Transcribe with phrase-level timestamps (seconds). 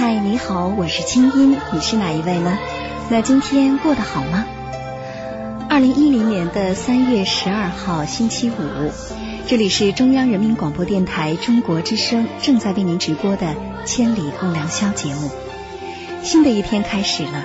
[0.00, 2.56] 嗨，你好，我是清音，你是哪一位呢？
[3.10, 4.46] 那今天过得好吗？
[5.68, 8.92] 二零一零年的三月十二号星期五，
[9.48, 13.46] 这里是中央人民广播电台中国之声正在为您直播的
[13.84, 15.32] 《千里共良宵》节目。
[16.22, 17.44] 新的一天开始了，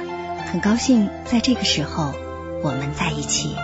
[0.51, 2.13] 很高兴在这个时候
[2.61, 3.55] 我们在一起。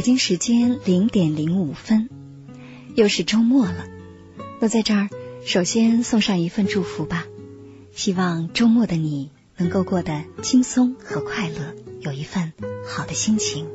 [0.00, 2.08] 北京时间零点零五分，
[2.94, 3.84] 又是周末了。
[4.58, 5.10] 那在这儿，
[5.44, 7.26] 首先送上一份祝福吧，
[7.92, 12.54] 希望周末的你能够过得轻松和快乐，有一份
[12.88, 13.66] 好的心情。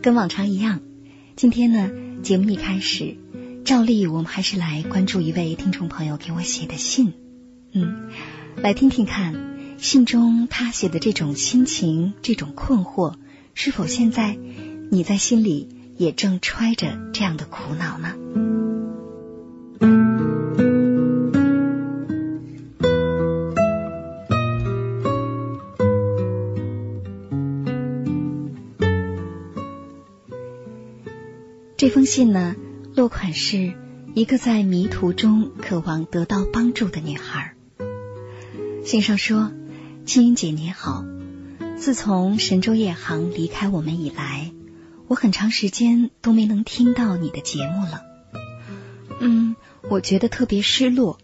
[0.00, 0.80] 跟往常一样，
[1.36, 1.90] 今天呢，
[2.22, 3.18] 节目一开始。
[3.64, 7.12] 照例，我们还是来关注一位听众朋友给我写的信，
[7.72, 8.10] 嗯，
[8.56, 13.14] 来听听看信中他写的这种心情、这种困惑，
[13.54, 14.36] 是否现在
[14.90, 18.14] 你在心里也正揣着这样的苦恼呢？
[31.76, 32.56] 这封信呢？
[32.94, 33.74] 落款是
[34.14, 37.54] 一个在迷途中渴望得到帮助的女孩。
[38.84, 39.52] 信上说
[40.04, 41.04] ：“青音姐你好，
[41.76, 44.50] 自从神州夜航离开我们以来，
[45.06, 48.02] 我很长时间都没能听到你的节目了。
[49.20, 49.54] 嗯，
[49.88, 51.18] 我觉得特别失落。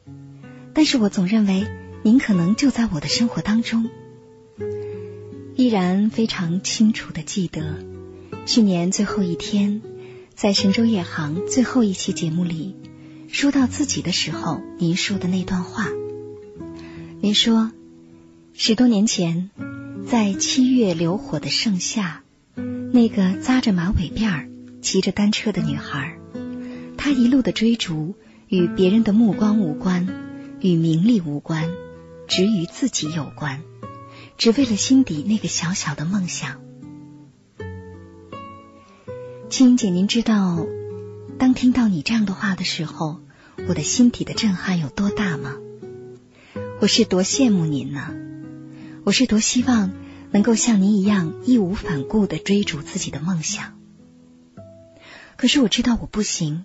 [0.72, 1.66] 但是我总认为
[2.05, 3.91] 您可能就在我的生活当中。
[5.56, 7.82] 依然非常清楚的记得
[8.44, 9.82] 去年最后一天。”
[10.37, 12.77] 在神州夜航最后一期节目里，
[13.33, 15.89] 说到自己的时候，您说的那段话。
[17.23, 17.73] 您说，
[18.53, 19.49] 十多年前，
[20.07, 22.23] 在七月流火的盛夏，
[22.93, 24.51] 那个扎着马尾辫儿、
[24.83, 26.19] 骑着单车的女孩，
[26.99, 28.15] 她一路的追逐，
[28.49, 30.07] 与别人的目光无关，
[30.61, 31.71] 与名利无关，
[32.29, 33.63] 只与自己有关，
[34.37, 36.61] 只为了心底那个小小的梦想。
[39.49, 40.67] 青姐，您知道，
[41.39, 43.21] 当听到你这样的话的时候，
[43.69, 45.55] 我的心底的震撼有多大吗？
[46.81, 48.12] 我是多羡慕您呢！
[49.05, 49.93] 我是多希望
[50.33, 53.79] 能够像您一样义无反顾的追逐自己的梦想。
[55.37, 56.65] 可是我知道我不行，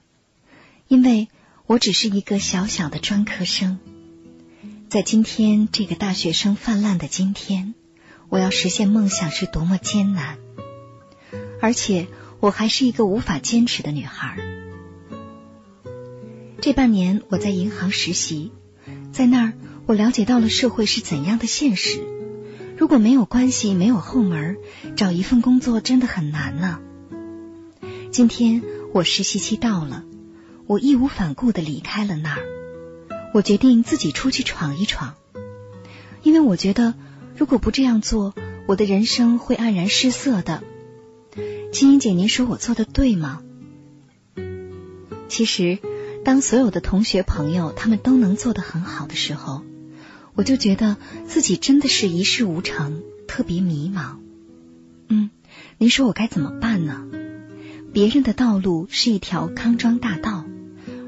[0.87, 1.27] 因为
[1.67, 3.77] 我只是一个小小的专科生。
[4.89, 7.75] 在今天这个大学生泛滥的今天，
[8.27, 10.39] 我要实现梦想是多么艰难，
[11.61, 12.07] 而且。
[12.41, 14.37] 我还是一个无法坚持的女孩。
[16.59, 18.51] 这半年我在银行实习，
[19.11, 19.53] 在那儿
[19.85, 22.01] 我了解到了社会是怎样的现实。
[22.77, 24.57] 如果没有关系，没有后门，
[24.95, 26.79] 找一份工作真的很难呢。
[28.11, 30.03] 今天我实习期到了，
[30.65, 32.41] 我义无反顾的离开了那儿。
[33.35, 35.13] 我决定自己出去闯一闯，
[36.23, 36.95] 因为我觉得
[37.37, 38.33] 如果不这样做，
[38.67, 40.63] 我的人生会黯然失色的。
[41.71, 43.41] 青音姐，您说我做的对吗？
[45.29, 45.79] 其实，
[46.25, 49.63] 当所有的同学朋友他们都能做得很好的时候，
[50.35, 50.97] 我就觉得
[51.27, 54.17] 自己真的是一事无成，特别迷茫。
[55.07, 55.29] 嗯，
[55.77, 57.07] 您说我该怎么办呢？
[57.93, 60.45] 别人的道路是一条康庄大道，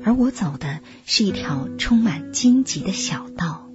[0.06, 3.70] 而我走的是一条充满荆棘的小道。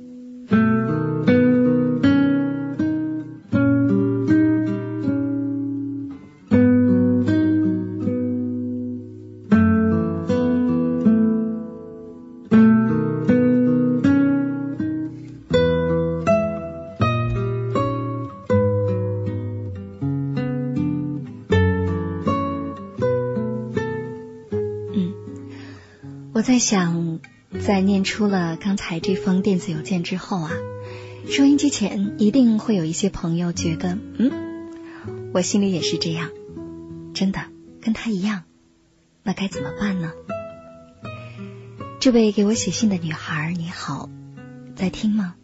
[26.48, 27.20] 在想，
[27.60, 30.50] 在念出了刚才这封电子邮件之后啊，
[31.28, 34.32] 收音机前一定会有一些朋友觉得，嗯，
[35.34, 36.30] 我心里也是这样，
[37.12, 37.40] 真的
[37.82, 38.44] 跟他一样，
[39.22, 40.10] 那该怎么办呢？
[42.00, 44.08] 这位给我写信的女孩，你好，
[44.74, 45.34] 在听吗？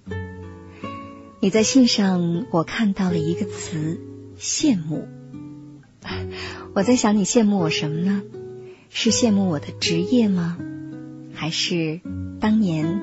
[1.39, 4.01] 你在信上，我看到了一个词
[4.41, 5.07] “羡慕”。
[6.75, 8.23] 我在想，你羡慕我什么呢？
[8.89, 10.57] 是羡慕我的职业吗？
[11.45, 12.01] 还是
[12.41, 13.03] 当年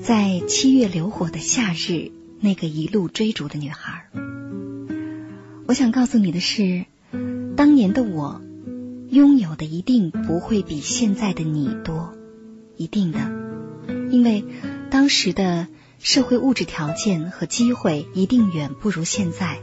[0.00, 4.08] 在七月流火的夏日那个一路追逐的女孩？
[5.66, 6.84] 我想告诉你的是，
[7.56, 8.40] 当年的我
[9.08, 12.14] 拥有的一定不会比现在的你多。
[12.76, 13.18] 一定的，
[14.12, 14.44] 因为
[14.92, 15.66] 当时的
[15.98, 19.58] 社会物质条件和机会一定远不如现在，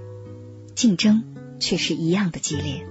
[0.75, 1.23] 竞争
[1.61, 2.85] 却是一样的激烈。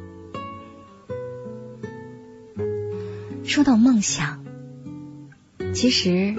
[3.45, 4.46] 说到梦想，
[5.77, 6.35] 其实，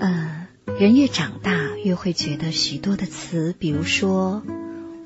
[0.00, 4.42] 呃，人越长大越会觉得许多的词，比如说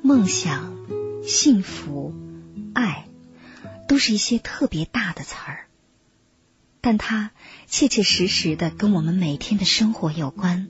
[0.01, 0.75] 梦想、
[1.21, 2.11] 幸福、
[2.73, 3.05] 爱，
[3.87, 5.67] 都是一些特别大的词儿。
[6.81, 7.29] 但它
[7.67, 10.67] 切切实实的跟我们每天的生活有关，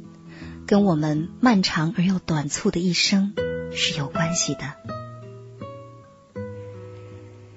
[0.68, 3.34] 跟我们漫长而又短促的一生
[3.74, 4.74] 是有关系的。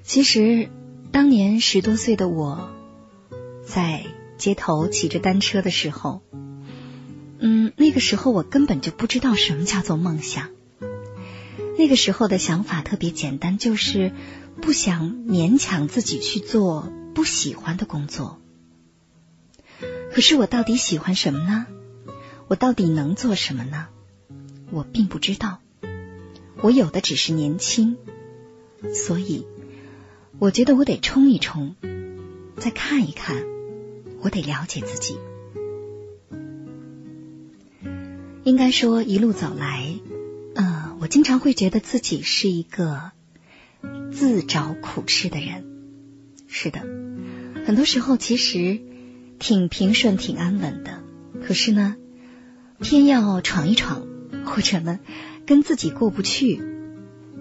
[0.05, 0.71] 其实，
[1.11, 2.71] 当年十多岁的我，
[3.67, 4.05] 在
[4.45, 6.21] 街头骑着单车的时候，
[7.39, 10.51] 嗯，那个时候我根本就不知道什么叫做梦想。
[11.79, 14.13] 那个时候的想法特别简单，就是
[14.61, 18.39] 不想勉强自己去做不喜欢的工作。
[20.13, 21.65] 可是我到底喜欢什么呢？
[22.47, 23.87] 我到底能做什么呢？
[24.71, 25.61] 我并不知道。
[26.61, 27.97] 我有的只是年轻，
[28.93, 29.47] 所以
[30.39, 31.77] 我觉得我得冲一冲，
[32.59, 33.54] 再看一看。
[34.25, 35.17] 我得了解自己。
[38.43, 39.95] 应该说，一路走来，
[40.57, 43.13] 呃，我经常会觉得自己是一个
[44.11, 45.65] 自找苦吃的人。
[46.49, 46.81] 是的，
[47.65, 48.81] 很多时候其实。
[49.37, 51.03] 挺平顺、挺安稳的，
[51.45, 51.97] 可是呢，
[52.81, 54.07] 偏要闯一闯，
[54.47, 55.01] 或者呢，
[55.45, 56.63] 跟自己过不去，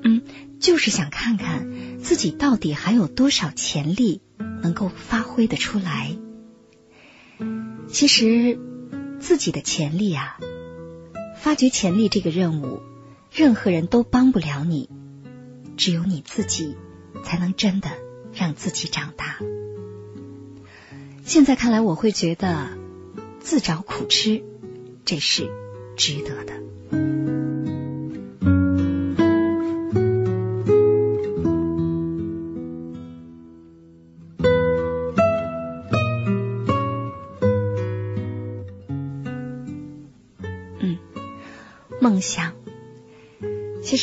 [0.04, 0.24] 嗯，
[0.60, 4.22] 就是想看看自己到底还有多少潜力
[4.64, 6.18] 能够发挥的出来。
[7.94, 8.58] 其实
[9.20, 10.40] 自己的潜力啊，
[11.38, 12.82] 发掘潜力这个任务，
[13.32, 14.90] 任何人都帮不了你，
[15.78, 16.76] 只有你自己
[17.24, 17.92] 才能真的
[18.34, 19.38] 让自己长大。
[21.24, 22.70] 现在看来，我会觉得
[23.40, 24.44] 自找苦吃，
[25.06, 25.52] 这是
[25.96, 26.73] 值得的。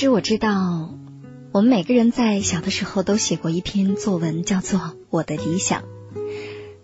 [0.01, 0.95] 其实我知道，
[1.53, 4.81] 我们每个人在小的时候都写过一篇作文，叫做
[5.11, 5.83] 《我的理想》。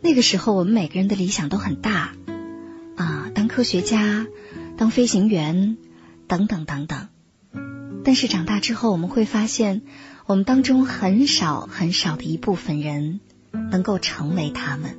[0.03, 2.13] 那个时候，我们每个人的理想都很大
[2.95, 4.27] 啊，当科学家、
[4.77, 5.79] 当飞行员
[6.29, 7.09] 等等等等。
[8.05, 9.81] 但是长大之后，我们会发现，
[10.27, 13.21] 我们当中很少很少的一部分人
[13.71, 14.99] 能够成为他们。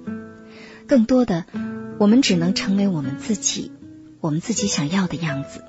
[0.87, 1.45] 更多的，
[1.99, 3.71] 我们只能成为我们自己，
[4.21, 5.63] 我们自己想要的样子。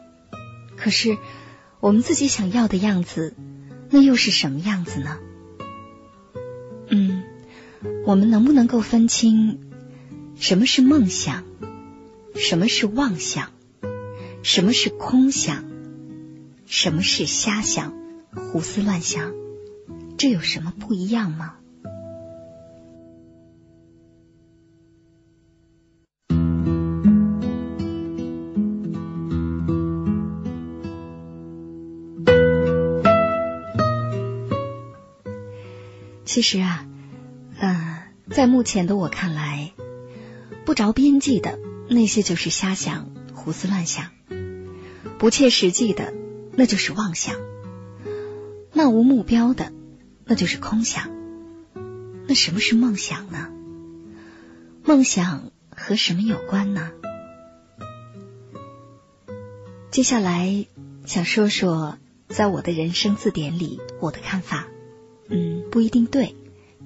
[0.78, 1.18] 可是，
[1.80, 3.34] 我们自己想要的样子，
[3.90, 5.18] 那又是什么样子呢？
[6.88, 7.24] 嗯。
[8.04, 9.60] 我们能不能够分清
[10.34, 11.44] 什么是梦想，
[12.34, 13.52] 什么是妄想，
[14.42, 15.64] 什么是空想，
[16.66, 17.94] 什么是瞎想、
[18.34, 19.32] 胡思乱想？
[20.16, 21.57] 这有什么不一样吗？
[36.38, 36.86] 其实啊。
[38.30, 39.72] 在目前的我看来，
[40.64, 44.12] 不着边际的那些就是瞎想、胡思乱想；
[45.18, 46.14] 不切实际的
[46.52, 47.34] 那就是妄想；
[48.72, 49.72] 漫无目标的
[50.26, 51.10] 那就是空想。
[52.28, 53.48] 那什么是梦想呢？
[54.84, 56.92] 梦想和什么有关呢？
[59.90, 60.66] 接下来
[61.04, 64.68] 想说说，在我的人生字典里，我的看法，
[65.28, 66.34] 嗯，不一定对。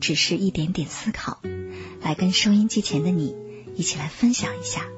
[0.00, 1.40] 只是一点点思考，
[2.02, 3.36] 来跟收音机前的你
[3.76, 4.88] 一起来分享一下。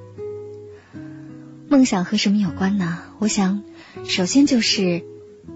[1.69, 3.03] 梦想和什么有关呢？
[3.19, 3.65] 我想，
[4.07, 5.05] 首先就是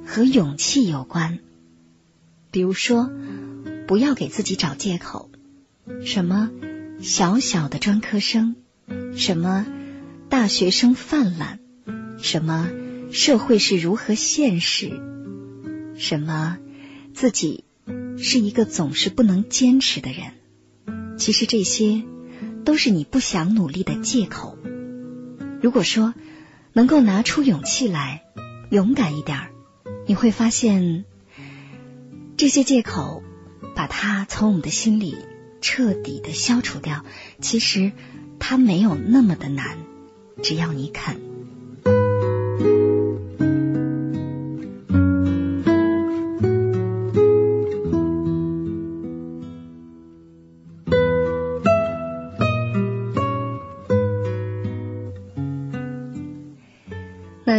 [0.05, 1.39] 和勇气有关。
[2.51, 3.11] 比如说，
[3.87, 5.31] 不要给自己找借口，
[6.05, 6.51] 什么
[7.01, 8.55] 小小的专科生，
[9.17, 9.65] 什么
[10.29, 11.59] 大学生泛滥，
[12.21, 12.69] 什么
[13.13, 15.01] 社会是如何现实，
[15.97, 16.59] 什么
[17.15, 17.65] 自己
[18.21, 22.03] 是一个总是不能坚持的人，其实这些
[22.65, 24.59] 都是你不想努力的借口。
[25.63, 26.15] 如果说
[26.73, 28.25] 能够拿出勇气来，
[28.71, 29.51] 勇敢一点儿，
[30.07, 31.05] 你会发现
[32.37, 33.23] 这些借口，
[33.75, 35.17] 把它从我们的心里
[35.61, 37.05] 彻底的消除掉。
[37.41, 37.93] 其实
[38.39, 39.79] 它没有那么的难，
[40.43, 41.28] 只要你肯。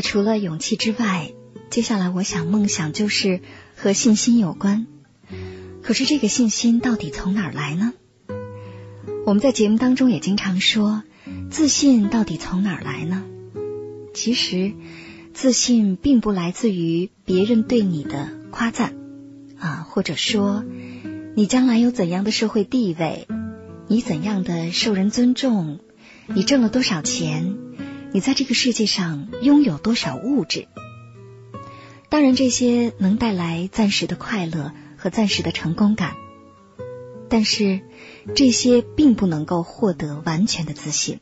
[0.01, 1.31] 除了勇气之外，
[1.69, 3.41] 接下来我想梦想就是
[3.75, 4.87] 和信心有关。
[5.81, 7.93] 可是这个信心到底从哪儿来呢？
[9.25, 11.03] 我们在节目当中也经常说，
[11.49, 13.23] 自信到底从哪儿来呢？
[14.13, 14.73] 其实，
[15.33, 18.95] 自信并不来自于别人对你的夸赞
[19.59, 20.63] 啊，或者说
[21.35, 23.27] 你将来有怎样的社会地位，
[23.87, 25.79] 你怎样的受人尊重，
[26.27, 27.55] 你挣了多少钱，
[28.11, 30.67] 你在这个世界上拥有多少物质。
[32.09, 36.15] 当然，这些能带来暂时的快乐和暂时的成功感，
[37.29, 37.81] 但是
[38.35, 41.19] 这些并不能够获得完全的自信。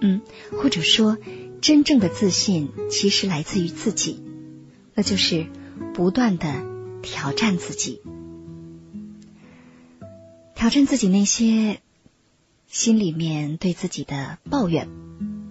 [0.00, 0.20] 嗯，
[0.52, 1.18] 或者说，
[1.60, 4.22] 真正的自信其实来自于自己，
[4.94, 5.46] 那就是
[5.94, 6.64] 不断的
[7.02, 8.00] 挑战自己，
[10.54, 11.80] 挑战自己那些
[12.68, 14.88] 心里面对自己的抱怨，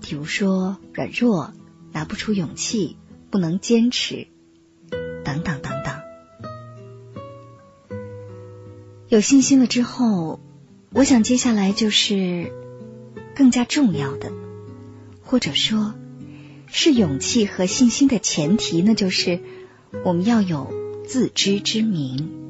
[0.02, 1.54] 比如说软弱、
[1.92, 2.98] 拿不出勇气。
[3.32, 4.28] 不能坚持，
[5.24, 6.02] 等等等等。
[9.08, 10.42] 有信心了之后，
[10.92, 12.52] 我想接下来就是
[13.34, 14.34] 更加重要的，
[15.24, 15.94] 或者说，
[16.68, 19.40] 是勇气和信心的前提，那就是
[20.04, 20.74] 我们要有
[21.08, 22.41] 自知之明。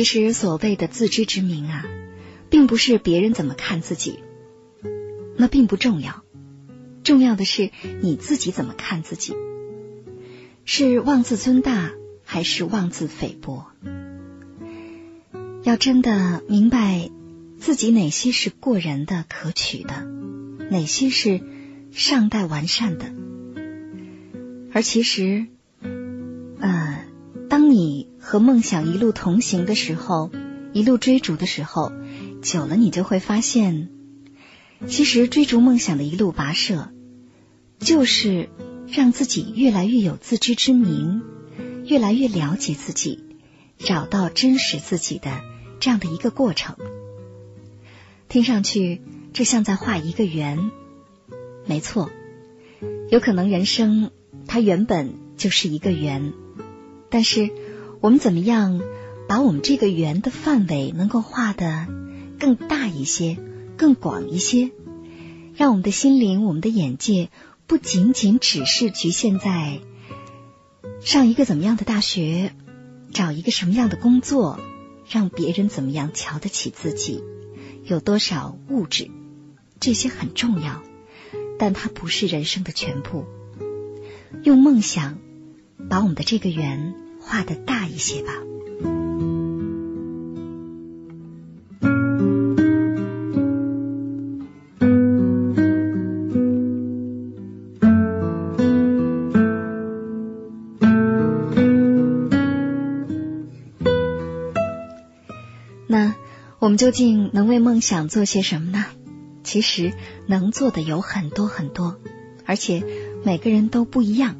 [0.00, 1.84] 其实所谓的自知之明啊，
[2.48, 4.20] 并不是别人怎么看自己，
[5.36, 6.24] 那并不重要。
[7.04, 9.34] 重要的是你自己怎么看自己，
[10.64, 11.90] 是妄自尊大
[12.24, 13.66] 还是妄自菲薄？
[15.64, 17.10] 要真的明白
[17.58, 20.06] 自己哪些是过人的、可取的，
[20.70, 21.42] 哪些是
[21.92, 23.12] 尚待完善的，
[24.72, 25.46] 而其实，
[28.30, 30.30] 和梦想一路同行的时候，
[30.72, 31.90] 一路追逐的时候，
[32.42, 33.88] 久了你就会发现，
[34.86, 36.92] 其实追逐梦想的一路跋涉，
[37.80, 38.48] 就是
[38.86, 41.22] 让自己越来越有自知之明，
[41.84, 43.24] 越来越了解自己，
[43.78, 45.40] 找到真实自己的
[45.80, 46.76] 这样的一个过程。
[48.28, 50.70] 听上去，这像在画一个圆。
[51.66, 52.12] 没错，
[53.10, 54.12] 有可能人生
[54.46, 56.32] 它原本就是一个圆，
[57.10, 57.50] 但是。
[58.00, 58.80] 我们怎么样
[59.28, 61.86] 把我们这个圆的范围能够画的
[62.38, 63.36] 更大一些、
[63.76, 64.70] 更广一些，
[65.54, 67.28] 让我们的心灵、我们的眼界
[67.66, 69.80] 不仅仅只是局限在
[71.02, 72.54] 上一个怎么样的大学、
[73.12, 74.58] 找一个什么样的工作、
[75.06, 77.22] 让别人怎么样瞧得起自己、
[77.84, 79.10] 有多少物质，
[79.78, 80.82] 这些很重要，
[81.58, 83.26] 但它不是人生的全部。
[84.42, 85.18] 用梦想
[85.90, 86.94] 把我们的这个圆。
[87.30, 88.32] 画的大一些吧。
[105.86, 106.16] 那
[106.58, 108.86] 我们究竟能为梦想做些什么呢？
[109.44, 109.92] 其实
[110.26, 112.00] 能做的有很多很多，
[112.44, 112.82] 而且
[113.24, 114.34] 每个人都不一样。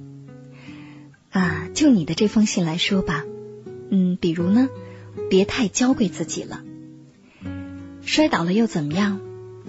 [1.31, 3.25] 啊，就你的这封信来说吧，
[3.91, 4.69] 嗯，比如呢，
[5.29, 6.63] 别太娇贵自己了。
[8.03, 9.21] 摔倒了又怎么样？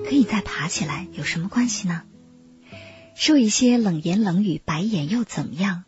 [0.04, 2.02] 可以再爬起来，有什么关系呢？
[3.14, 5.84] 受一些冷言冷语、白眼又怎么样？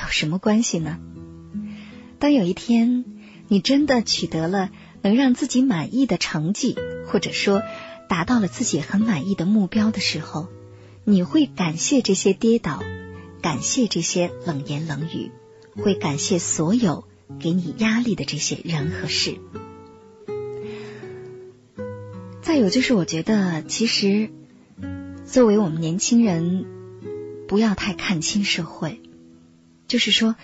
[0.00, 0.98] 有什么关系呢？
[2.20, 3.04] 当有一天
[3.48, 4.70] 你真的取得了
[5.02, 6.76] 能让自己满意的成绩，
[7.08, 7.62] 或者说
[8.08, 10.48] 达到了自己很满意的目标的时候，
[11.02, 12.82] 你会感谢这些跌倒。
[13.46, 15.30] 感谢这些冷言冷语，
[15.80, 17.04] 会感谢所有
[17.38, 19.38] 给你压力的这些人和事。
[22.42, 24.30] 再有就是，我觉得其实
[25.26, 26.66] 作为我们年轻人，
[27.46, 29.00] 不要太看清社会。
[29.86, 30.34] 就是说，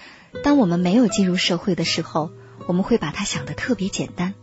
[0.44, 2.30] 当我们没有进入社会的时候，
[2.68, 4.34] 我们会把它想的特别简单；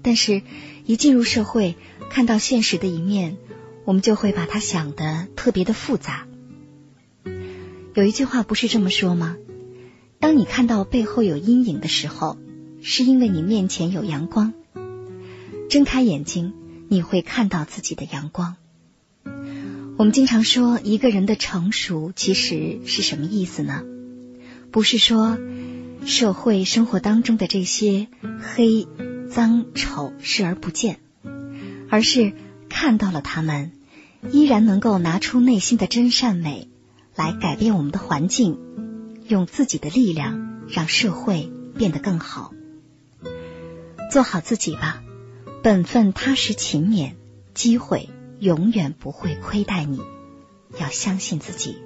[0.00, 0.40] 但是，
[0.86, 1.76] 一进入社会，
[2.08, 3.36] 看到现实的一面，
[3.84, 6.26] 我们就会把它想的特别的复杂。
[7.94, 9.36] 有一句话不是这么说吗？
[10.18, 12.38] 当你看到背后有阴影的时候，
[12.80, 14.54] 是因为你面前有阳光。
[15.68, 16.54] 睁开眼睛，
[16.88, 18.56] 你会看到自己的阳光。
[19.98, 23.82] 我们经常说一个人的成熟，其实是什么意思呢？
[24.70, 25.38] 不是说
[26.06, 28.08] 社会生活当中的这些
[28.40, 28.88] 黑、
[29.30, 30.98] 脏、丑视而不见，
[31.90, 32.32] 而是
[32.70, 33.70] 看到了他们，
[34.30, 36.68] 依然能够拿出内心的真善美
[37.14, 38.58] 来改变我们的环境，
[39.28, 42.52] 用自己的力量让社会变得更好。
[44.10, 45.02] 做好自己吧，
[45.62, 47.14] 本分、踏实、勤勉，
[47.54, 50.00] 机会永远不会亏待你。
[50.78, 51.76] 要相信自己。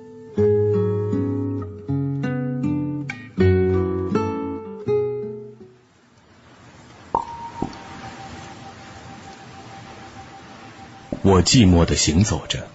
[11.23, 12.69] 我寂寞的行走着，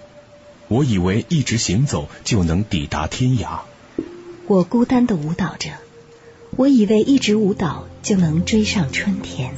[0.71, 3.59] 我以为一直行走就能抵达天涯。
[4.47, 5.71] 我孤单的舞蹈着，
[6.51, 9.53] 我以为一直舞蹈就能追上春天。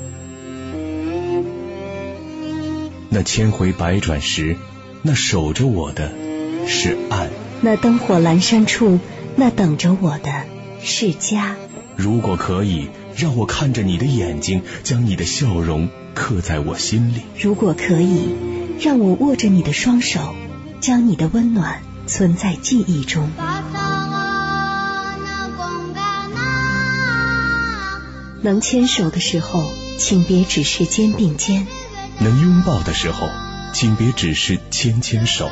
[3.10, 4.58] 那千回百转时，
[5.04, 6.12] 那守着我的
[6.66, 7.28] 是岸；
[7.62, 9.00] 那灯火阑珊处，
[9.36, 10.46] 那等着我的
[10.82, 11.56] 是家。
[11.96, 18.30] 如果可以，让我看着你的眼睛，将你的笑容刻在我心里；如果可以。
[18.80, 20.36] 让我握着你的双手，
[20.84, 23.30] 将你的温暖存在记忆中。
[28.42, 29.64] 能牵手的时候，
[29.98, 31.66] 请别只是肩并肩；
[32.20, 33.30] 能拥抱的时候，
[33.72, 35.48] 请别只是牵牵手；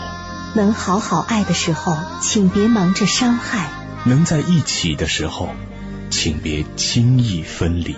[0.54, 3.70] 能好好爱的时候，请别忙着伤害；
[4.04, 5.48] 能在一起的时候，
[6.10, 7.96] 请别轻易分离。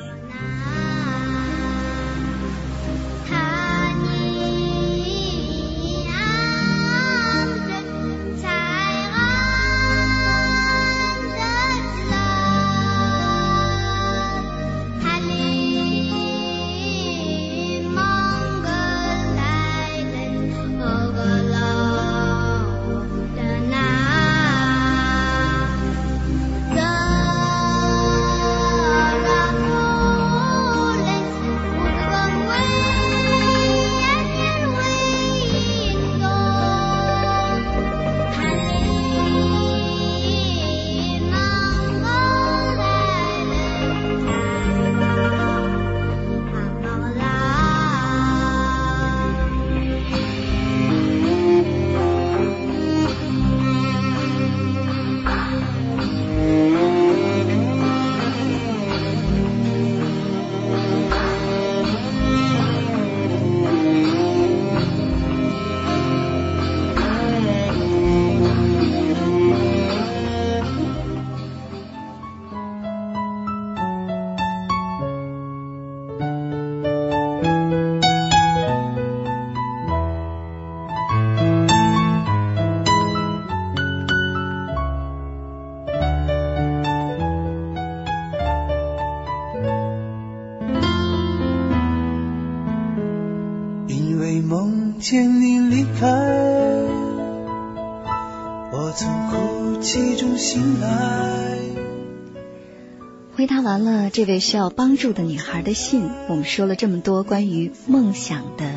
[103.44, 108.72] 回答完了这位需要帮助的女孩的信，我们说了这么多关于梦想的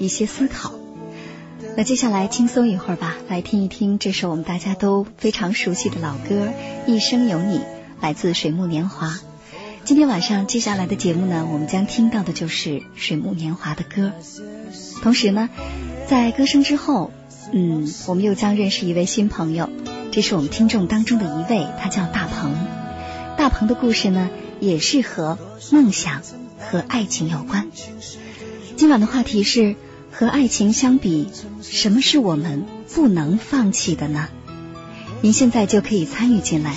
[0.00, 0.74] 一些思考。
[1.76, 6.48] 那接下来轻松一会儿吧，来听一听这首我们大家都非常熟悉的老歌
[6.90, 7.58] 《一生有你》，
[8.00, 9.16] 来自水木年华。
[9.84, 14.10] 今天晚上接下来的节目呢，我们将听到的就是水木年华的歌。
[15.04, 15.48] 同时呢，
[16.08, 17.12] 在歌声之后，
[17.52, 19.70] 嗯，我们又将认识一位新朋友，
[20.10, 22.79] 这是我们听众当中的一位，他叫大鹏。
[23.40, 24.28] 大鹏的故事呢，
[24.60, 25.38] 也是和
[25.72, 26.20] 梦想
[26.58, 27.68] 和爱情有关。
[28.76, 29.76] 今晚的话题是
[30.12, 31.26] 和爱情相比，
[31.62, 34.28] 什么是我们不能放弃的呢？
[35.22, 36.76] 您现在就可以参与进来，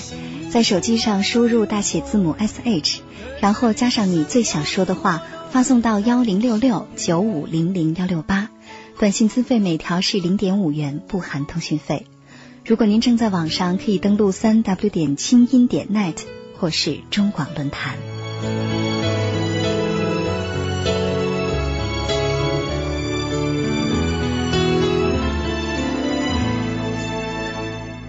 [0.51, 3.01] 在手机上输入大写字母 S H，
[3.41, 5.21] 然后加上你最想说的话，
[5.51, 8.49] 发送到幺零六六九五零零幺六八，
[8.97, 12.07] 短信资费每条是零点五元，不含通讯费。
[12.63, 16.15] 如果您正在网上，可以登录三 W 点清音点 net。
[16.63, 17.97] 我是中广论坛。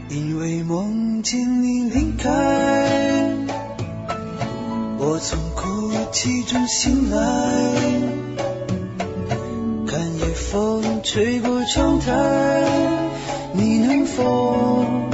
[0.09, 2.31] 因为梦见你离开
[4.99, 7.17] 我从哭泣中醒来
[9.85, 12.69] 看夜风吹过窗台
[13.53, 15.14] 你能否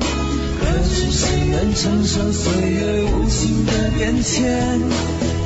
[1.11, 4.79] 谁能承受岁月无情的变迁？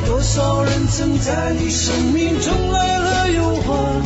[0.06, 4.04] 多少人曾在你生命中来了又还，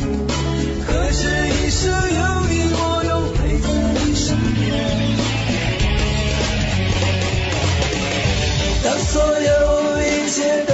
[0.88, 4.64] 可是一生有你，我都陪在你身边。
[8.82, 9.52] 当所有
[10.02, 10.74] 一切都